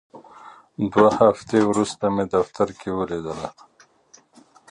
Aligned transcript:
دوه 0.91 1.09
هفتې 1.21 1.57
وروسته 1.69 2.05
مې 2.15 2.25
دفتر 2.35 2.67
کې 2.79 2.89
ولیدله. 2.97 3.49